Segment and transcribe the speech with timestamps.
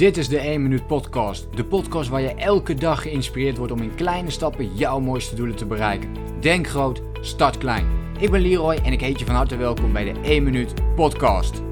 [0.00, 1.56] Dit is de 1 Minuut Podcast.
[1.56, 5.56] De podcast waar je elke dag geïnspireerd wordt om in kleine stappen jouw mooiste doelen
[5.56, 6.40] te bereiken.
[6.40, 7.86] Denk groot, start klein.
[8.18, 11.62] Ik ben Leroy en ik heet je van harte welkom bij de 1 Minuut Podcast.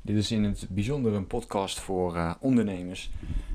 [0.00, 3.10] Dit is in het bijzonder een podcast voor uh, ondernemers.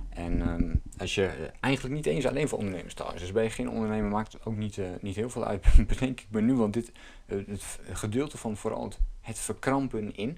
[0.10, 3.22] En ehm, als je eigenlijk niet eens alleen voor ondernemers trouwens.
[3.22, 6.20] Dus ben je geen ondernemer, maakt het ook niet, uh, niet heel veel uit, bedenk
[6.20, 6.56] ik me nu.
[6.56, 6.92] Want dit,
[7.26, 9.00] het gedeelte van vooral het,
[9.30, 10.38] het verkrampen in,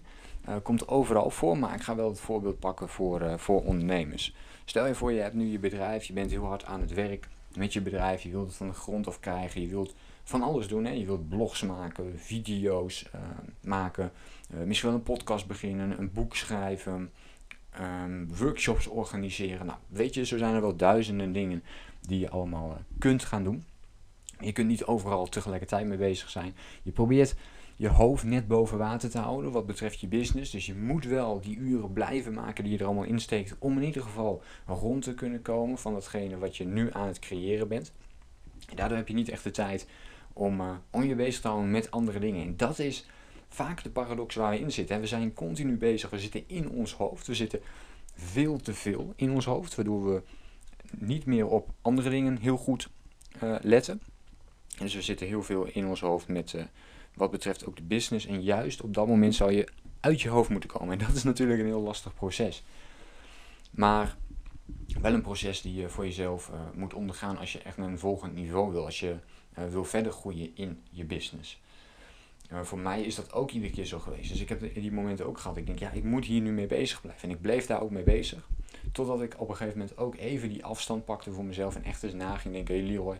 [0.64, 1.58] komt overal voor.
[1.58, 4.36] Maar ik ga wel het voorbeeld pakken voor, voor ondernemers.
[4.66, 7.28] Stel je voor, je hebt nu je bedrijf, je bent heel hard aan het werk
[7.56, 8.22] met je bedrijf.
[8.22, 10.86] Je wilt het van de grond af krijgen, je wilt van alles doen.
[10.86, 10.92] Hè?
[10.92, 13.06] Je wilt blogs maken, video's
[13.62, 14.12] maken,
[14.66, 17.12] misschien wel een podcast beginnen, een boek schrijven
[17.80, 19.66] um, workshops organiseren.
[19.66, 21.64] Nou, weet je, zo zijn er wel duizenden dingen
[22.00, 23.64] die je allemaal kunt gaan doen.
[24.40, 26.56] Je kunt niet overal tegelijkertijd mee bezig zijn.
[26.84, 27.36] Je probeert
[27.82, 30.52] je hoofd net boven water te houden wat betreft je business.
[30.52, 33.84] Dus je moet wel die uren blijven maken die je er allemaal insteekt om in
[33.84, 37.92] ieder geval rond te kunnen komen van datgene wat je nu aan het creëren bent.
[38.70, 39.88] En daardoor heb je niet echt de tijd
[40.34, 42.46] om, uh, om je bezig te houden met andere dingen.
[42.46, 43.06] En dat is
[43.48, 45.00] vaak de paradox waar we in zitten.
[45.00, 47.60] We zijn continu bezig, we zitten in ons hoofd, we zitten
[48.16, 50.22] veel te veel in ons hoofd, waardoor we
[50.98, 52.90] niet meer op andere dingen heel goed
[53.44, 54.02] uh, letten.
[54.82, 56.64] Dus we zitten heel veel in ons hoofd met uh,
[57.14, 58.26] wat betreft ook de business.
[58.26, 59.68] En juist op dat moment zou je
[60.00, 61.00] uit je hoofd moeten komen.
[61.00, 62.64] En dat is natuurlijk een heel lastig proces.
[63.72, 64.18] Maar
[65.02, 68.00] wel een proces die je voor jezelf uh, moet ondergaan als je echt naar een
[68.00, 68.86] volgend niveau wil.
[68.86, 69.16] Als je
[69.70, 71.62] wil verder groeien in je business.
[72.62, 74.30] Voor mij is dat ook iedere keer zo geweest.
[74.30, 75.58] Dus ik heb die momenten ook gehad.
[75.58, 77.30] Ik denk, ja, ik moet hier nu mee bezig blijven.
[77.30, 78.48] En ik bleef daar ook mee bezig.
[78.92, 81.76] Totdat ik op een gegeven moment ook even die afstand pakte voor mezelf.
[81.76, 83.20] En echt eens na ging denken, hey Leroy,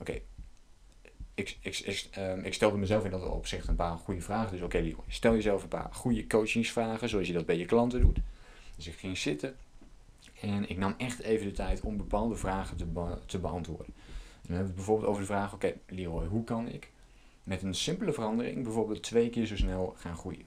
[0.00, 0.20] oké.
[1.38, 4.50] Ik, ik, um, ik, stelde mezelf in dat opzicht een paar goede vragen.
[4.50, 7.08] Dus oké okay, stel jezelf een paar goede coachingsvragen.
[7.08, 8.18] Zoals je dat bij je klanten doet.
[8.76, 9.56] Dus ik ging zitten.
[10.40, 12.86] En ik nam echt even de tijd om bepaalde vragen te,
[13.26, 13.86] te beantwoorden.
[13.86, 13.94] En
[14.42, 16.90] dan hebben we het bijvoorbeeld over de vraag, oké okay, Leroy, hoe kan ik
[17.42, 20.44] met een simpele verandering bijvoorbeeld twee keer zo snel gaan groeien?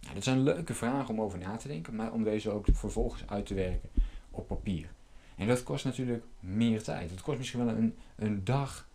[0.00, 3.26] Nou, dat zijn leuke vragen om over na te denken, maar om deze ook vervolgens
[3.26, 3.88] uit te werken
[4.30, 4.88] op papier.
[5.36, 7.10] En dat kost natuurlijk meer tijd.
[7.10, 8.88] Dat kost misschien wel een, een dag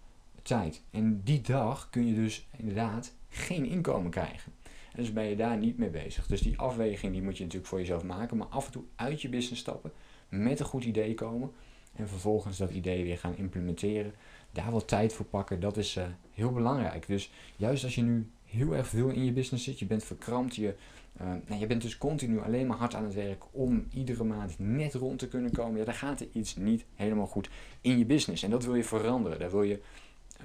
[0.46, 0.82] tijd.
[0.92, 4.52] En die dag kun je dus inderdaad geen inkomen krijgen.
[4.64, 6.28] En dus ben je daar niet mee bezig.
[6.28, 9.22] Dus die afweging die moet je natuurlijk voor jezelf maken, maar af en toe uit
[9.22, 9.92] je business stappen,
[10.30, 11.52] met een goed idee komen
[11.96, 14.14] en vervolgens dat idee weer gaan implementeren
[14.56, 16.04] daar wat tijd voor pakken, dat is uh,
[16.34, 17.08] heel belangrijk.
[17.08, 20.56] Dus juist als je nu heel erg veel in je business zit, je bent verkrampt,
[20.56, 20.76] je,
[21.22, 24.56] uh, nou, je bent dus continu alleen maar hard aan het werk om iedere maand
[24.58, 27.50] net rond te kunnen komen, ja, dan gaat er iets niet helemaal goed
[27.82, 28.44] in je business.
[28.44, 29.82] En dat wil je veranderen, daar wil je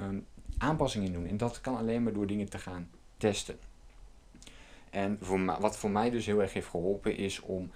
[0.01, 0.27] um,
[0.59, 1.27] aanpassingen doen.
[1.27, 3.59] En dat kan alleen maar door dingen te gaan testen.
[4.91, 7.71] En voor wat voor mij dus heel erg heeft geholpen is om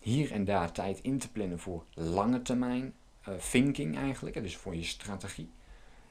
[0.00, 2.94] hier en daar tijd in te plannen voor lange termijn
[3.28, 5.50] uh, thinking eigenlijk, dus voor je strategie.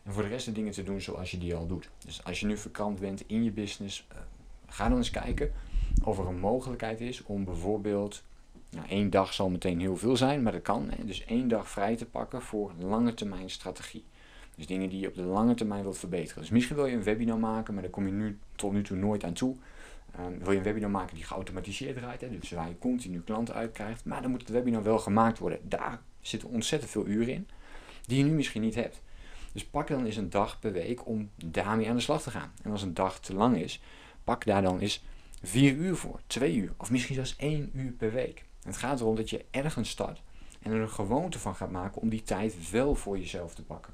[0.04, 1.90] En voor de rest de dingen te doen zoals je die al doet.
[2.06, 4.18] Dus als je nu verkant bent in je business, uh,
[4.68, 5.52] ga dan eens kijken
[6.04, 8.24] of er een mogelijkheid is om bijvoorbeeld,
[8.70, 10.90] nou één dag zal meteen heel veel zijn, maar dat kan.
[10.90, 14.06] Hè, dus één dag vrij te pakken voor lange termijn strategie.
[14.56, 16.42] Dus dingen die je op de lange termijn wilt verbeteren.
[16.42, 18.98] Dus misschien wil je een webinar maken, maar daar kom je nu tot nu toe
[18.98, 19.56] nooit aan toe.
[20.20, 23.56] Um, wil je een webinar maken die geautomatiseerd draait, hè, dus waar je continu klanten
[23.56, 25.60] uitkrijgt, maar dan moet het webinar wel gemaakt worden.
[25.64, 27.48] Daar zitten ontzettend veel uren in,
[28.06, 29.02] die je nu misschien niet hebt.
[29.52, 32.52] Dus pak dan eens een dag per week om daarmee aan de slag te gaan.
[32.62, 33.82] En als een dag te lang is,
[34.24, 35.04] pak daar dan eens
[35.42, 38.46] vier uur voor, twee uur of misschien zelfs één uur per week.
[38.64, 40.22] Het gaat erom dat je ergens start
[40.62, 43.94] en er een gewoonte van gaat maken om die tijd wel voor jezelf te pakken.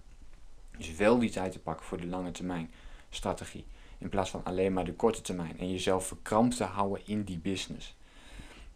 [0.88, 2.72] Dus wel die tijd te pakken voor de lange termijn
[3.10, 3.66] strategie.
[3.98, 5.60] In plaats van alleen maar de korte termijn.
[5.60, 7.96] En jezelf verkrampt te houden in die business.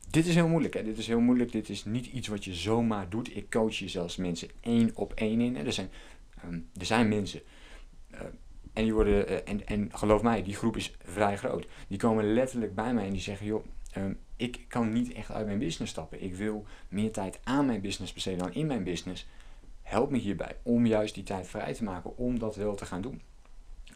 [0.10, 0.74] Dit is heel moeilijk.
[0.74, 0.84] Hè?
[0.84, 1.52] Dit is heel moeilijk.
[1.52, 3.36] Dit is niet iets wat je zomaar doet.
[3.36, 5.58] Ik coach je zelfs mensen één op één in.
[5.58, 5.90] Er zijn
[6.46, 7.42] Ehm, er zijn mensen.
[8.14, 8.20] Uh,
[8.74, 11.68] en, die worden, uh, en, en geloof mij, die groep is vrij groot.
[11.88, 13.66] Die komen letterlijk bij mij en die zeggen: joh,
[13.98, 16.24] um, ik kan niet echt uit mijn business stappen.
[16.24, 19.28] Ik wil meer tijd aan mijn business besteden dan in mijn business.
[19.86, 23.02] Help me hierbij om juist die tijd vrij te maken om dat wel te gaan
[23.02, 23.22] doen.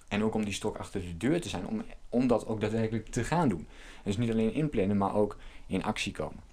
[0.07, 3.07] En ook om die stok achter de deur te zijn, om, om dat ook daadwerkelijk
[3.07, 3.67] te gaan doen.
[4.03, 5.37] Dus niet alleen inplannen, maar ook
[5.67, 6.43] in actie komen.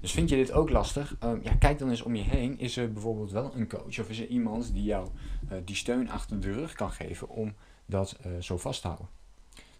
[0.00, 1.16] Dus vind je dit ook lastig?
[1.24, 2.58] Um, ja, kijk dan eens om je heen.
[2.58, 5.08] Is er bijvoorbeeld wel een coach of is er iemand die jou
[5.52, 7.54] uh, die steun achter de rug kan geven om
[7.86, 9.08] dat uh, zo vast te houden?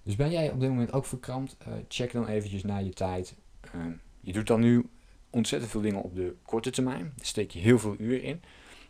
[0.03, 1.57] Dus ben jij op dit moment ook verkrampt?
[1.69, 3.35] Uh, check dan eventjes naar je tijd.
[3.61, 4.89] Ehm, je doet dan nu
[5.31, 7.13] ontzettend veel dingen op de korte termijn.
[7.17, 8.43] Daar steek je heel veel uren in.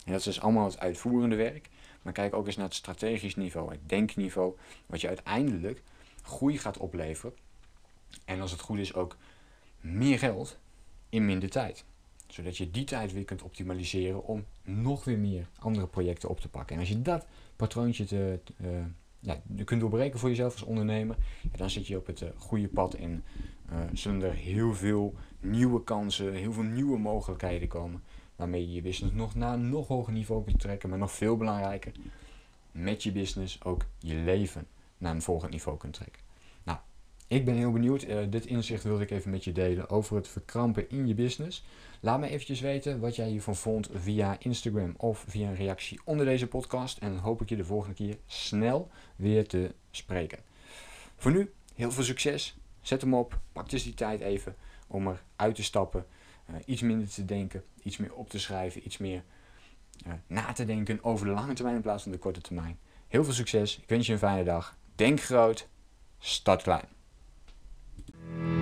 [0.05, 1.69] En dat is dus allemaal het uitvoerende werk.
[2.03, 4.57] Maar kijk ook eens naar het strategisch niveau, het denkniveau,
[4.87, 5.83] wat je uiteindelijk
[6.23, 7.35] groei gaat opleveren.
[8.25, 9.17] En als het goed is ook
[9.81, 10.59] meer geld
[11.09, 11.85] in minder tijd.
[12.27, 16.49] Zodat je die tijd weer kunt optimaliseren om nog weer meer andere projecten op te
[16.49, 16.75] pakken.
[16.75, 17.27] En als je dat
[17.57, 18.69] patroontje te, uh,
[19.21, 21.17] ja, kunt doorbreken voor jezelf als ondernemer,
[21.57, 23.07] dan zit je op het uh, goede pad uh,
[23.93, 28.03] zullen er heel veel nieuwe kansen, heel veel nieuwe mogelijkheden komen.
[28.37, 31.37] Waarmee je je business nog naar een nog hoger niveau kunt trekken, maar nog veel
[31.37, 31.93] belangrijker,
[32.73, 34.67] met je business ook je leven
[34.99, 36.23] naar een volgend niveau kunt trekken.
[36.63, 36.79] Nou,
[37.27, 38.05] ik ben heel benieuwd.
[38.05, 41.65] Uh, dit inzicht wilde ik even met je delen over het verkrampen in je business.
[42.01, 46.27] Laat me eventjes weten wat jij hiervan vond via Instagram of via een reactie onder
[46.27, 46.99] deze podcast.
[46.99, 50.39] En dan hoop ik je de volgende keer snel weer te spreken.
[51.17, 52.57] Voor nu, heel veel succes.
[52.89, 53.39] Zet hem op.
[53.53, 54.57] Pak dus die tijd even
[54.87, 56.07] om eruit te stappen.
[56.51, 59.23] Uh, iets minder te denken, iets meer op te schrijven, iets meer
[60.07, 62.79] uh, na te denken over de lange termijn in plaats van de korte termijn.
[63.09, 63.79] Heel veel succes.
[63.79, 64.77] Ik wens je een fijne dag.
[64.95, 65.69] Denk groot,
[66.19, 66.89] start klein.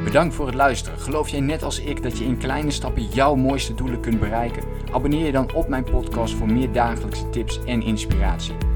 [0.04, 0.98] Bedankt voor het luisteren.
[0.98, 4.62] Geloof jij net als ik dat je in kleine stappen jouw mooiste doelen kunt bereiken?
[4.92, 8.75] Abonneer je dan op mijn podcast voor meer dagelijkse tips en inspiratie.